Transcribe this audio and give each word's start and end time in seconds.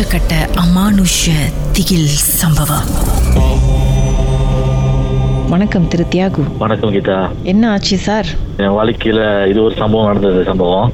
உச்சக்கட்ட 0.00 0.34
அமானுஷ்ய 0.60 1.30
திகில் 1.72 2.06
சம்பவம். 2.06 2.86
வணக்கம் 5.48 5.88
திரு 5.88 6.06
தியாகு. 6.10 6.42
வணக்கம் 6.58 6.92
கீதா. 6.92 7.30
என்ன 7.42 7.70
ஆச்சு 7.70 7.96
சார்? 7.96 8.26
என் 8.56 8.68
வாழ்க்கையில 8.68 9.48
இது 9.48 9.62
ஒரு 9.62 9.74
சம்பவம் 9.78 10.06
நடந்தது 10.06 10.44
சம்பவம். 10.44 10.92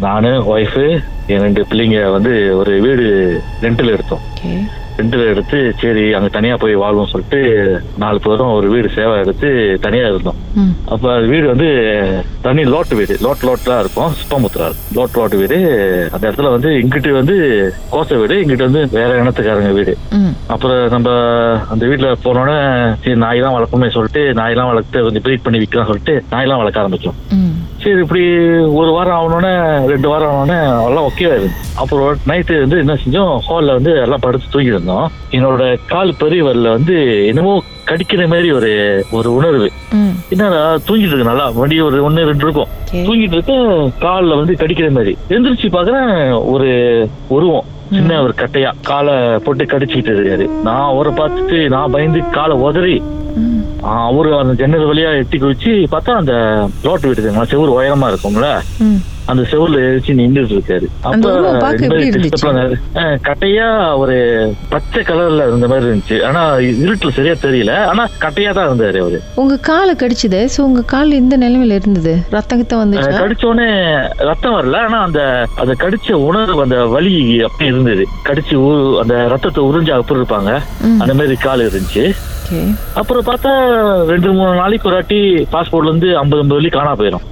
நானு 0.00 0.58
ஒய்ஃபு 0.58 1.04
என் 1.26 1.40
ரெண்டு 1.40 1.66
பிள்ளைங்க 1.70 2.10
வந்து 2.10 2.56
ஒரு 2.56 2.80
வீடு 2.80 3.40
ரெண்டில் 3.62 3.92
எடுத்தோம். 3.96 4.20
ரெண்டில் 5.00 5.24
எடுத்து 5.32 5.58
சரி 5.82 6.04
அங்க 6.18 6.28
தனியா 6.36 6.54
போய் 6.62 6.80
வாழ்வோம் 6.82 7.10
சொல்லிட்டு 7.12 7.40
நாலு 8.02 8.18
பேரும் 8.26 8.54
ஒரு 8.58 8.68
வீடு 8.74 8.88
சேவை 8.96 9.14
எடுத்து 9.24 9.48
தனியா 9.86 10.06
இருந்தோம். 10.10 10.38
அப்ப 10.94 11.14
வீடு 11.32 11.46
வந்து 11.52 11.68
தனி 12.46 12.62
லோட்டு 12.74 12.94
வீடு. 13.00 13.14
லோட் 13.24 13.44
லோட்டா 13.48 13.76
இருக்கும். 13.84 14.12
சுப்பமுத்திரா 14.20 14.68
லோட் 14.96 15.16
லோட் 15.18 15.36
வீடு. 15.40 15.58
அந்த 16.14 16.22
இடத்துல 16.28 16.50
வந்து 16.56 16.70
இங்கிட்டு 16.82 17.10
வந்து 17.18 17.36
கோசை 17.94 18.18
வீடு. 18.22 18.36
இங்கிட்டு 18.42 18.68
வந்து 18.68 18.82
வேற 18.98 19.10
இனத்துக்காரங்க 19.22 19.72
வீடு. 19.78 19.94
அப்புறம் 20.54 20.82
நம்ம 20.94 21.08
அந்த 21.74 21.82
வீட்டுல 21.90 22.10
போனோன்னே 22.24 22.58
சரி 23.04 23.16
நாயெல்லாம் 23.24 23.56
வளர்ப்போமே 23.56 23.90
சொல்லிட்டு 23.96 24.22
நாயெல்லாம் 24.40 24.70
வளர்த்து 24.72 25.04
கொஞ்சம் 25.06 25.26
ப்ரீட் 25.26 25.46
பண்ணி 25.46 25.60
விற்கலாம் 25.62 25.90
சொல்லிட்டு 25.92 26.16
நாயெல்லாம் 26.32 26.62
வளர்க்க 26.62 26.84
ஆரம்பிச்சோம். 26.84 27.18
சரி 27.82 28.00
இப்படி 28.00 28.22
ஒரு 28.78 28.90
வாரம் 28.90 29.18
ஆகணுன்னே 29.20 29.86
ரெண்டு 29.86 30.08
வாரம் 30.08 30.32
ஆகணுன்னே 30.32 30.58
எல்லாம் 30.86 31.06
ஓகே 31.08 31.26
ஆயிடுது 31.30 31.50
அப்புறம் 31.76 32.16
நைட்டு 32.26 32.58
வந்து 32.60 32.78
என்ன 32.78 32.94
செஞ்சோம்? 32.94 33.38
ஹாலில் 33.38 33.72
வந்து 33.72 33.92
எல்லாம் 34.00 34.22
படுத்து 34.22 34.46
தூங்கி 34.50 34.68
இருந்தோம். 34.68 35.10
என்னோட 35.30 35.78
கால் 35.86 36.14
பெரியவரில் 36.18 36.68
வந்து 36.68 37.26
என்னமோ 37.26 37.62
கடிக்கிற 37.86 38.26
மாதிரி 38.28 38.52
ஒரு 38.52 38.72
ஒரு 39.12 39.34
உணர்வு. 39.34 39.70
என்னடா 40.28 40.74
தூங்கிட்டு 40.74 41.10
இருக்கு 41.10 41.30
நல்லா? 41.30 41.50
வண்டி 41.50 41.80
ஒரு 41.80 42.04
ஒன்று 42.04 42.24
ரெண்டு 42.24 42.44
இருக்கும். 42.44 42.72
தூங்கிட்டு 42.92 43.36
இருக்க 43.38 43.54
காலில் 43.98 44.40
வந்து 44.40 44.52
கடிக்கிற 44.52 44.90
மாதிரி. 44.90 45.16
எந்திரிச்சு 45.28 45.68
பார்க்குறேன் 45.76 46.44
ஒரு 46.50 46.70
உருவம். 47.28 47.78
சின்ன 47.90 48.22
ஒரு 48.22 48.34
கட்டையா. 48.36 48.70
காலை 48.82 49.14
போட்டு 49.38 49.64
கடிச்சிட்டு 49.64 50.10
இருக்காரு. 50.16 50.48
நான் 50.62 50.88
அவரை 50.90 51.12
பார்த்துட்டு 51.12 51.68
நான் 51.68 51.90
பயந்து 51.90 52.20
காலை 52.30 52.56
உதறி 52.56 53.02
அவரு 53.82 54.38
அந்த 54.38 54.52
ஜன்னல் 54.54 54.86
வழியா 54.86 55.16
எட்டி 55.16 55.38
குதிச்சு 55.38 55.72
பார்த்தா 55.90 56.12
அந்த 56.12 56.34
ரோட்டு 56.82 57.08
வீடு 57.08 57.22
செவ்வொரு 57.22 57.72
உயரமா 57.78 58.08
இருக்கும்ல. 58.10 58.48
அந்த 59.26 59.42
செவுர்ல 59.42 59.78
எரிச்சு 59.78 60.12
நின்றுட்டு 60.14 60.54
இருக்காரு. 60.56 60.86
இந்த. 61.14 61.28
ஆஹ் 62.94 63.18
கட்டையா 63.22 63.96
ஒரு 63.96 64.16
பச்சை 64.68 65.02
கலர்ல 65.02 65.46
இருந்த 65.46 65.68
மாதிரி 65.68 65.86
இருந்துச்சு. 65.86 66.24
ஆனா 66.24 66.54
இருட்டுல 66.54 67.08
சரியா 67.08 67.32
தெரியல. 67.32 67.86
ஆனா 67.86 68.08
கட்டையா 68.20 68.52
தான் 68.52 68.68
இருந்தாரு 68.68 69.00
அவரு. 69.00 69.22
உங்க 69.34 69.56
காலை 69.56 69.94
கடிச்சது. 69.94 70.48
ஸோ 70.56 70.60
உங்க 70.60 70.82
கால் 70.82 71.10
எந்த 71.10 71.38
நிலைமையில 71.38 71.72
இருந்தது? 71.72 72.18
ரத்தம் 72.30 72.60
ஆஹ் 72.60 72.84
வந்துச்சா? 72.84 73.20
கடிச்ச 73.20 73.44
உடனே 73.44 73.96
ரத்தம் 74.16 74.54
வரல. 74.54 74.76
ஆனா 74.76 75.00
அந்த 75.00 75.46
அந்த 75.56 75.86
கடிச்ச 75.86 76.12
உணர்வு 76.12 76.62
அந்த 76.62 76.84
வலி 76.86 77.42
அப்படியே 77.42 77.70
இருந்தது. 77.70 78.06
கடிச்சு 78.24 78.56
அந்த 79.00 79.26
ரத்தத்தை 79.26 79.64
உறிஞ்சு 79.64 79.90
அப்படி 79.90 80.20
இருப்பாங்க. 80.20 80.60
அந்த 81.00 81.14
மாதிரி 81.14 81.36
கால் 81.36 81.70
இருந்துச்சு. 81.70 82.14
அப்புறம் 82.94 83.24
பார்த்தா 83.24 83.50
ரெண்டு 84.06 84.32
மூணு 84.32 84.54
நாளைக்கு 84.54 84.88
ஒரு 84.88 84.94
வாட்டி 84.94 85.46
பாஸ்போர்ட்ல 85.52 85.88
இருந்து 85.88 86.18
ஐம்பது 86.18 86.40
ஐம்பது 86.40 86.54
வழி 86.54 86.68
காணா 86.68 86.94
போயிடும் 86.94 87.26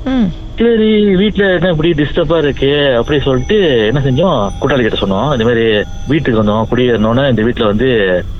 சரி 0.59 0.89
வீட்ல 1.19 1.45
என்ன 1.57 1.69
இப்படி 1.73 1.91
டிஸ்டர்பா 1.99 2.37
இருக்கு 2.43 2.71
அப்படி 3.01 3.17
சொல்லிட்டு 3.27 3.57
என்ன 3.89 4.01
செஞ்சோம்? 4.07 4.39
கூட்டாளி 4.61 4.83
கிட்ட 4.85 4.99
சொன்னோம். 5.03 5.29
இந்த 5.35 5.45
மாதிரி 5.49 5.65
வீட்டுக்கு 6.13 6.41
வந்தோம். 6.41 6.65
குடியேறினோன்னே 6.71 7.25
இந்த 7.33 7.43
வீட்ல 7.47 7.65
வந்து 7.71 7.89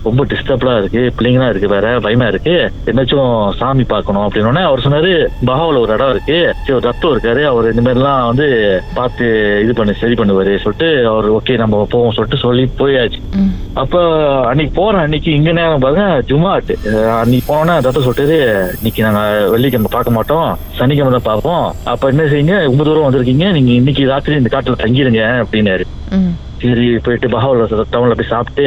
ரொம்ப 0.07 0.23
டிஸ்டர்பா 0.33 0.73
இருக்கு 0.81 1.03
பிள்ளைங்களாம் 1.17 1.51
இருக்கு 1.53 1.69
வேற 1.75 1.87
பயமா 2.07 2.27
இருக்கு. 2.33 2.55
என்னாச்சும் 2.91 3.31
சாமி 3.61 3.85
பார்க்கணும் 3.93 4.25
அப்படின்னோடனே 4.25 4.63
அவர் 4.71 4.83
சொன்னாரு 4.87 5.13
பகாவில் 5.51 5.81
ஒரு 5.83 5.95
இடம் 5.97 6.13
இருக்கு. 6.15 6.39
சரி 6.63 6.77
ஒரு 6.79 6.87
ரத்தம் 6.89 7.13
இருக்காரு. 7.15 7.45
அவர் 7.53 7.71
இந்த 7.73 7.85
மாதிரிலாம் 7.87 8.27
வந்து 8.31 8.49
பார்த்து 8.99 9.29
இது 9.67 9.79
பண்ணி 9.81 9.95
சரி 10.03 10.19
பண்ணுவாரு 10.23 10.55
சொல்லிட்டு 10.65 10.91
அவர் 11.13 11.29
ஓகே 11.39 11.57
நம்ம 11.63 11.85
போவோம் 11.95 12.17
சொல்லிட்டு 12.19 12.43
சொல்லி 12.47 12.67
போயாச்சு. 12.83 13.23
அப்ப 13.85 14.03
அன்னைக்கு 14.51 14.75
போற 14.81 14.95
அன்னைக்கு 15.05 15.31
இங்க 15.39 15.53
நேரம் 15.61 15.87
பாருங்க 15.87 16.09
ஜுமாட்டு 16.33 16.77
அன்னைக்கு 17.21 17.49
போனோன்னா 17.53 17.79
தத்த 17.87 18.05
சொல்லிட்டு 18.09 18.41
இன்னைக்கு 18.81 19.07
நாங்க 19.09 19.23
வெள்ளிக்கிழமை 19.55 19.93
பார்க்க 19.97 20.19
மாட்டோம் 20.19 20.51
சனிக்கிழமை 20.81 21.15
தான் 21.19 21.29
பார்ப்போம். 21.31 21.65
அப்ப 21.95 22.07
என்ன 22.13 22.25
செய்யுங்க? 22.33 22.57
ரொம்ப 22.69 22.83
தூரம் 22.85 23.07
வந்திருக்கீங்க. 23.07 23.47
நீங்க 23.57 23.71
இன்னைக்கு 23.81 24.03
ராத்திரி 24.13 24.39
இந்த 24.41 24.51
காட்டுல 24.55 24.77
தங்கிடுங்க 24.85 25.23
அப்படின்னாரு. 25.43 25.85
சரி 26.63 26.87
போயிட்டு 27.07 27.29
பகாவில் 27.35 27.91
டவுன்ல 27.95 28.17
போய் 28.21 28.33
சாப்பிட்டு 28.35 28.67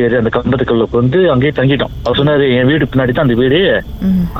சரி 0.00 0.18
அந்த 0.20 0.30
கம்பத்துக்குள்ள 0.36 0.86
வந்து 0.90 1.18
அங்கேயே 1.32 1.52
தங்கிட்டோம். 1.56 1.92
அவர் 2.04 2.18
சொன்னாரு 2.20 2.44
என் 2.58 2.68
வீடு 2.70 2.88
பின்னாடி 2.92 3.12
தான் 3.12 3.26
அந்த 3.26 3.36
வீடு. 3.42 3.60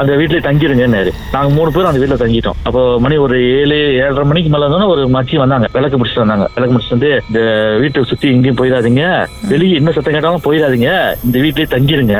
அந்த 0.00 0.12
வீட்லயே 0.20 0.42
தங்கிருங்கன்னாரு. 0.46 1.10
நாங்க 1.32 1.48
மூணு 1.54 1.70
பேரும் 1.72 1.90
அந்த 1.90 2.00
வீட்டுல 2.02 2.18
தங்கிட்டோம். 2.22 2.58
அப்போ 2.62 3.00
மணி 3.00 3.16
ஒரு 3.16 3.36
ஏழு 3.58 3.78
ஏழரை 4.02 4.24
மணிக்கு 4.24 4.50
மேல 4.50 4.66
இருந்தோன்னா 4.66 4.88
ஒரு 4.94 5.02
மச்சி 5.16 5.36
வந்தாங்க. 5.36 5.68
விளக்கு 5.72 5.98
முடிச்சுட்டு 5.98 6.24
வந்தாங்க. 6.24 6.48
விளக்கு 6.54 6.74
முடிச்சுட்டு 6.76 6.98
வந்து 6.98 7.10
இந்த 7.28 7.42
வீட்டை 7.80 8.04
சுத்தி 8.04 8.28
எங்கேயும் 8.34 8.60
போயிடாதீங்க. 8.60 9.04
வெளியே 9.52 9.76
என்ன 9.80 9.90
சத்தம் 9.90 10.16
கேட்டாலும் 10.16 10.46
போயிடாதீங்க. 10.48 10.90
இந்த 11.24 11.38
வீட்லயே 11.38 11.68
தங்கிருங்க. 11.76 12.16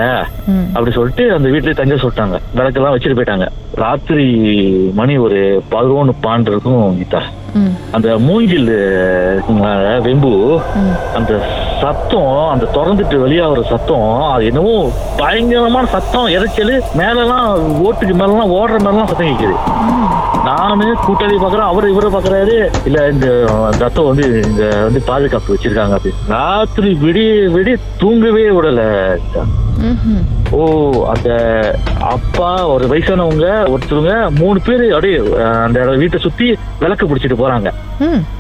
அப்படி 0.75 0.95
சொல்லிட்டு 0.99 1.27
அந்த 1.39 1.49
வீட்லயே 1.49 1.79
தங்க 1.83 1.95
சொல்லிட்டாங்க. 2.05 2.39
விளக்கெல்லாம் 2.59 2.97
வச்சுட்டு 2.97 3.19
போயிட்டாங்க. 3.21 3.49
ராத்திரி 3.85 4.29
மணி 5.01 5.17
ஒரு 5.27 5.41
பதினொன்று 5.69 6.15
பாண்டு 6.23 6.51
இருக்கும் 6.55 6.99
கீதா. 7.01 7.21
அந்த 7.97 8.09
மூங்கில் 8.27 8.71
வெம்பு 10.07 10.33
அந்த 11.19 11.33
சத்தம் 11.83 12.33
அந்த 12.53 12.65
திறந்துட்டு 12.77 13.17
வெளியாகிற 13.25 13.63
சத்தம் 13.73 14.07
அது 14.35 14.45
என்னவோ 14.51 14.75
பயங்கரமான 15.21 15.91
சத்தம் 15.95 16.33
இறைச்சல் 16.37 16.75
மேலெல்லாம் 17.01 17.49
ஓட்டுக்கு 17.87 18.17
மேலெல்லாம் 18.21 18.55
ஓடுற 18.59 18.79
மேலாம் 18.87 19.11
சத்தம் 19.11 19.31
கேட்குது. 19.31 19.57
நானு 20.49 20.87
கூட்டாளி 21.07 21.35
பாக்குறேன் 21.41 21.71
அவரு 21.71 21.91
இவரை 21.93 22.11
பாக்குறாரு. 22.13 22.57
இல்ல 22.89 22.99
இந்த 23.15 23.27
ரத்தம் 23.83 24.09
வந்து 24.11 24.27
இங்க 24.49 24.63
வந்து 24.87 25.03
பாதுகாப்பு 25.11 25.55
வச்சிருக்காங்க 25.55 25.97
அப்படி. 25.99 26.15
ராத்திரி 26.35 26.93
விடிய 27.05 27.33
விடிய 27.57 27.77
தூங்கவே 28.03 28.47
விடல. 28.59 28.83
ஓ 30.51 30.63
அந்த 31.13 31.31
அப்பா 32.01 32.69
ஒரு 32.69 32.85
வயசானவங்க 32.87 33.47
ஒருத்தவங்க 33.73 34.31
மூணு 34.39 34.61
பேர் 34.67 34.95
அப்படியே 34.95 35.19
அந்த 35.65 35.81
வீட்டை 35.85 36.21
சுத்தி 36.21 36.57
விளக்கு 36.79 37.07
பிடிச்சிட்டு 37.07 37.39
போறாங்க. 37.43 37.71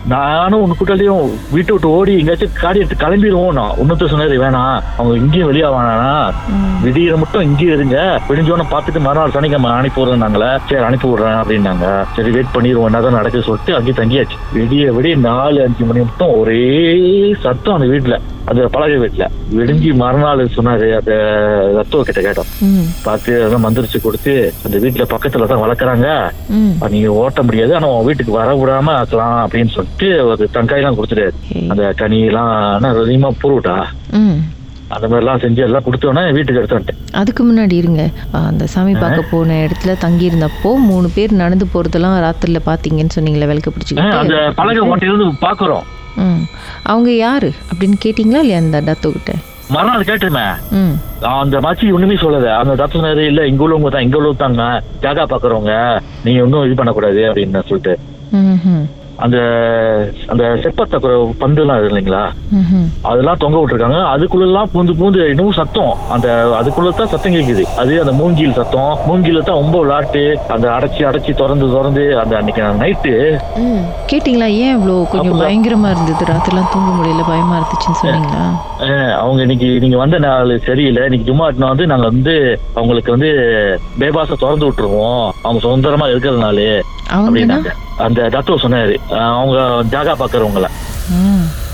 நானும் 0.06 0.62
உன் 0.62 0.76
கூட்டாளியும் 0.78 1.30
வீட்டை 1.52 1.72
விட்டு 1.72 1.90
ஓடி 1.90 2.12
எங்கேயாச்சும் 2.12 2.56
காடி 2.60 2.78
எடுத்து 2.78 3.06
கிளம்பிடுவோம் 3.06 3.52
நான் 3.52 3.74
இன்னொருத்தர் 3.82 4.12
சொன்னாரு 4.12 4.36
வேணாம். 4.44 4.80
அவங்க 4.96 5.16
இங்கேயும் 5.16 5.46
வெளியே 5.46 5.64
வேணா 5.64 6.32
ம். 6.48 6.78
விடியிற 6.84 7.16
மட்டும் 7.16 7.42
இங்கேயே 7.42 7.72
இருங்க. 7.72 8.20
விடிஞ்சோன்னு 8.28 8.66
பார்த்துட்டு 8.70 9.00
மறுநாள் 9.00 9.30
சனிக்கிழமை 9.30 9.70
அனுப்பி 9.70 10.02
விடுறேன்னாங்களே. 10.02 10.58
சரி 10.68 10.82
அனுப்பி 10.82 11.08
விடுறேன் 11.08 11.38
அப்படின்னாங்க. 11.42 12.04
சரி 12.16 12.30
வெயிட் 12.30 12.54
பண்ணிடுவோம். 12.54 12.84
என்னதான் 12.84 13.12
நடக்குது 13.12 13.44
சொல்லிட்டு 13.44 13.74
அங்கேயே 13.74 13.98
தங்கியாச்சு. 14.00 14.38
விடிய 14.58 14.92
விடிய 14.98 15.16
நாலு 15.16 15.62
அஞ்சு 15.62 15.84
மணி 15.84 15.98
மட்டும் 15.98 16.34
ஒரே 16.40 17.34
சத்தம் 17.40 17.74
அந்த 17.74 17.86
வீட்டுல. 17.86 18.18
அந்த 18.44 18.66
பழக 18.66 19.06
வீட்டுல. 19.06 19.24
விடிஞ்சு 19.56 19.94
மறுநாள் 19.94 20.46
சொன்னாரு 20.56 20.88
அந்த 20.96 21.14
ரத்துவ 22.00 22.08
கிட்ட 22.08 22.22
கேட்டோம் 22.22 22.50
பார்த்து 23.02 23.32
அதெல்லாம் 23.38 23.64
மந்திரிச்சு 23.66 23.98
கொடுத்து 24.00 24.32
அந்த 24.66 24.76
வீட்டுல 24.78 25.04
பக்கத்துல 25.12 25.46
தான் 25.46 25.62
வளர்க்குறாங்க. 25.62 26.06
நீங்க 26.92 27.10
ஓட்ட 27.22 27.42
முடியாது 27.42 27.74
ஆனா 27.76 27.88
உன் 27.88 28.06
வீட்டுக்கு 28.06 28.32
வர 28.32 28.54
விடாம 28.60 28.94
ஆக்கலாம் 29.00 29.38
அப்படின்னு 29.44 29.74
சொல்லிட்டு 29.74 30.08
ஒரு 30.26 30.48
தங்காயெல்லாம் 30.54 30.96
கொடுத்துட்டாரு. 30.98 31.34
ஓகே 31.40 31.66
அந்த 31.72 31.84
கனி 31.96 32.20
எல்லாம் 32.22 32.52
அதிகமா 33.02 33.30
பூருட்டா. 33.42 33.76
ம். 34.20 34.38
அந்த 34.94 35.06
மாதிரி 35.06 35.22
எல்லாம் 35.22 35.42
செஞ்சு 35.42 35.60
எல்லாம் 35.66 35.84
கொடுத்தோன்னே 35.84 36.22
வீட்டுக்கு 36.36 36.60
எடுத்து 36.60 36.94
அதுக்கு 37.14 37.42
முன்னாடி 37.44 37.76
இருங்க. 37.82 38.02
அந்த 38.40 38.64
சாமி 38.66 38.94
பார்க்க 38.96 39.30
போன 39.30 39.58
இடத்துல 39.66 39.92
தங்கி 39.98 40.30
இருந்தப்போ 40.30 40.70
மூணு 40.88 41.08
பேர் 41.08 41.40
நடந்து 41.42 41.66
போறதெல்லாம் 41.74 42.16
ராத்திரில 42.26 42.60
பாத்தீங்கன்னு 42.64 43.16
சொன்னீங்களே 43.16 43.46
விளக்கு 43.46 44.00
ஆஹ் 44.04 44.18
அந்த 44.22 44.36
பழக 44.56 44.88
ஓட்டையிலிருந்து 44.90 45.28
பாக்குறோம். 45.46 45.86
அவங்க 46.84 47.10
யாரு 47.18 47.48
அப்படின்னு 47.70 47.96
கேட்டிங்களா 48.04 48.40
இல்லையா 48.40 48.58
அந்த 48.58 48.78
டத்து 48.80 49.08
கிட்ட? 49.12 49.32
மறுநாள் 49.74 50.08
கேட்டுமே. 50.10 50.44
அந்த 51.40 51.56
மாச்சி 51.64 51.92
ஒண்ணுமே 51.96 52.16
சொல்லல. 52.22 52.52
அந்த 52.60 52.72
டாக்டர் 52.80 52.98
சொன்னாரு 52.98 53.24
இல்ல. 53.30 53.40
இங்க 53.50 53.62
உள்ளவங்க 53.66 53.90
தான் 53.94 54.06
இங்க 54.06 54.18
உள்ளவங்க 54.20 54.42
தாங்க 54.44 54.64
ஜாகா 55.04 55.24
பாக்குறவங்க. 55.32 55.74
நீங்க 56.24 56.40
ஒன்னும் 56.46 56.66
இது 56.68 56.78
பண்ணக்கூடாது 56.80 57.22
அப்படின்னு 57.30 57.68
சொல்லிட்டு. 57.72 57.94
அந்த 59.24 59.38
அந்த 60.32 60.42
செப்பத்த 60.64 60.98
பந்து 61.42 61.60
எல்லாம் 61.62 61.78
இருக்கு 61.78 61.92
இல்லைங்களா? 61.92 62.22
அதெல்லாம் 63.10 63.40
தொங்க 63.42 63.56
விட்டுருக்காங்க. 63.60 63.98
அதுக்குள்ள 64.14 64.46
எல்லாம் 64.48 64.70
பூந்து 64.74 64.92
பூந்து 65.00 65.20
இன்னும் 65.32 65.58
சத்தம். 65.58 65.92
அந்த 66.14 66.28
அதுக்குள்ள 66.58 66.92
தான் 67.00 67.10
சத்தம் 67.14 67.34
கேக்குது 67.36 67.64
அது 67.82 67.92
அந்த 68.02 68.12
மூங்கில் 68.20 68.56
சத்தம். 68.60 68.92
மூங்கில 69.08 69.42
தான் 69.48 69.60
ரொம்ப 69.62 69.76
விளாட்டு. 69.82 70.22
அந்த 70.54 70.66
அடைச்சி 70.76 71.02
அடைச்சி 71.10 71.34
திறந்து 71.40 71.68
திறந்து 71.74 72.04
அந்த 72.22 72.34
அன்னைக்கு 72.40 72.62
நைட்டு 72.82 73.12
கேட்டிங்களா? 74.12 74.48
ஏன் 74.62 74.74
இவ்வளோ 74.76 74.96
கொஞ்சம். 75.12 75.38
பயங்கரமா 75.42 75.90
இருந்தது? 75.94 76.28
ராத்திரிலாம் 76.30 76.72
தூங்க 76.74 76.90
முடியல 76.98 77.24
பயமா 77.32 77.54
இருந்துச்சுன்னு 77.60 78.00
சொன்னீங்களா? 78.02 78.44
அவங்க 79.22 79.40
இன்னைக்கு 79.46 79.68
நீங்க 79.84 79.96
வந்த 80.04 80.18
நாள் 80.26 80.52
சரியில்லை. 80.68 81.04
இன்னைக்கு 81.08 81.28
ஜும்மாட்டினா 81.30 81.72
வந்து 81.72 81.90
நாங்க 81.92 82.06
வந்து 82.12 82.34
அவங்களுக்கு 82.78 83.14
வந்து 83.16 83.30
பேபாச 84.00 84.40
திறந்து 84.42 84.66
விட்டுருவோம். 84.68 85.24
அவங்க 85.44 85.60
சுதந்திரமா 85.66 86.08
இருக்கிறதுனால 86.14 86.58
அப்படின்னாங்க. 87.20 87.70
அந்த 88.06 88.20
டாக்டர் 88.34 88.64
சொன்னாரு. 88.64 88.96
அவங்க 89.36 89.58
ஜாகா 89.94 90.12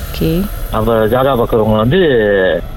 ஓகே. 0.05 0.31
அப்ப 0.77 0.95
ஜாகா 1.13 1.33
பாக்குறவங்க 1.41 1.77
வந்து 1.83 1.99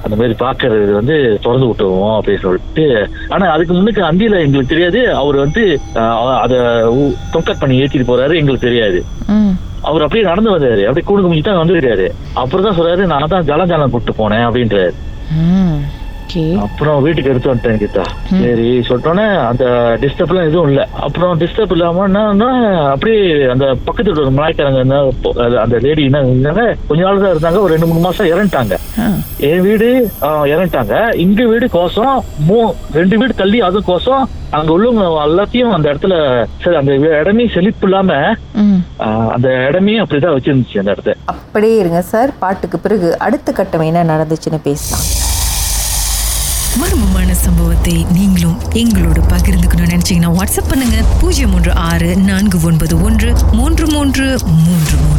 அந்த 0.06 0.14
மாதிரி 0.20 0.34
பாக்குறது 0.42 0.92
வந்து 0.98 1.16
திறந்து 1.44 1.68
விட்டுருவோம் 1.70 2.16
அப்படின்னு 2.18 2.44
சொல்லிட்டு 2.46 2.86
ஆனா 3.34 3.46
அதுக்கு 3.54 3.74
முன்னுக்கு 3.78 4.02
அந்தியில 4.08 4.42
எங்களுக்கு 4.46 4.74
தெரியாது. 4.74 5.02
அவர் 5.22 5.38
வந்து 5.46 5.64
அத 6.44 6.54
தொங்கட் 7.36 7.62
பண்ணி 7.62 7.80
ஏத்திட்டு 7.84 8.10
போறாரு 8.12 8.40
எங்களுக்கு 8.42 8.68
தெரியாது. 8.68 9.00
அவர் 9.90 10.04
அப்படியே 10.06 10.26
நடந்து 10.30 10.54
வந்தாரு. 10.56 10.82
அப்படியே 10.88 11.08
கூடு 11.10 11.24
குமிச்சு 11.24 11.46
தான் 11.48 11.62
வந்துருக்காரு. 11.62 12.08
அப்புறம் 12.42 12.66
தான் 12.68 12.78
சொல்றாரு 12.80 13.06
நான் 13.14 13.32
தான் 13.36 13.48
ஜலம் 13.52 13.72
ஜலம் 13.74 13.94
கூப்பிட்டு 13.94 14.20
போனேன் 14.22 14.46
அப்படின்றாரு. 14.48 14.94
அப்புறம் 16.66 16.98
வீட்டுக்கு 17.06 17.32
எடுத்து 17.32 17.52
வந்துட்டேன் 17.52 17.80
கீதா. 17.82 18.06
சரி 18.42 18.68
சொல்லிட்டோன்னே 18.88 19.28
அந்த 19.50 19.66
டிஸ்டர்ப் 20.04 20.32
எல்லாம் 20.34 20.50
எதுவும் 20.50 20.70
இல்ல. 20.72 20.82
அப்புறம் 21.06 21.40
டிஸ்டர்ப் 21.42 21.74
இல்லாம 21.76 22.06
என்னன்னா 22.10 22.50
அப்படியே 22.94 23.22
அந்த 23.54 23.66
பக்கத்து 23.86 24.10
வீட்டு 24.10 24.26
ஒரு 24.26 24.36
மலாய்க்காரங்க 24.38 24.82
அந்த 25.64 25.78
லேடி 25.86 26.04
என்ன 26.10 26.24
இருந்தாங்க 26.34 26.66
கொஞ்ச 26.90 27.02
நாள் 27.06 27.24
தான் 27.24 27.34
இருந்தாங்க 27.36 27.62
ஒரு 27.66 27.74
ரெண்டு 27.76 27.90
மூணு 27.92 28.06
மாசம் 28.08 28.32
இறந்துட்டாங்க. 28.34 28.76
என் 29.50 29.64
வீடு 29.68 29.90
இறந்துட்டாங்க. 30.52 30.96
இங்க 31.26 31.42
வீடு 31.54 31.70
கோசம் 31.78 32.18
மூ 32.50 32.60
ரெண்டு 33.00 33.18
வீடு 33.22 33.42
தள்ளி 33.42 33.62
அது 33.70 33.82
கோசம். 33.92 34.26
அங்க 34.58 34.70
உள்ளவங்க 34.76 35.04
எல்லாத்தையும் 35.26 35.74
அந்த 35.76 35.86
இடத்துல 35.92 36.16
சரி 36.62 36.78
அந்த 36.80 36.94
இடமே 37.22 37.46
செழிப்பு 37.56 37.86
இல்லாம 37.88 38.12
அந்த 39.36 39.50
இடமே 39.70 39.96
அப்படிதான் 40.04 40.36
வச்சிருந்துச்சு 40.38 40.82
அந்த 40.82 40.96
இடத்த. 40.96 41.16
அப்படியே 41.34 41.76
இருங்க 41.82 42.02
சார் 42.14 42.32
பாட்டுக்கு 42.44 42.80
பிறகு 42.86 43.10
அடுத்த 43.28 43.52
கட்டம் 43.60 43.88
என்ன 43.90 44.06
நடந்துச்சுன்னு 44.14 44.60
பேசலாம். 44.70 45.06
மர்மமான 46.78 47.32
சம்பவத்தை 47.32 48.06
நீங்களும் 48.12 48.58
எங்களோட 48.74 49.20
பகிர்ந்துக்கணும்னு 49.28 49.92
நினைச்சீங்கன்னா 49.94 50.32
வாட்ஸ்அப் 50.40 50.70
பண்ணுங்க. 50.70 51.04
பூஜ்ஜியம் 51.22 51.50
மூன்று 51.50 51.74
ஆறு 51.74 52.18
நான்கு 52.18 52.60
ஒன்பது 52.62 53.02
ஒன்று 53.02 53.34
மூன்று 53.52 53.88
மூன்று 53.88 54.40
மூன்று 54.46 54.98
மூன்று. 54.98 55.19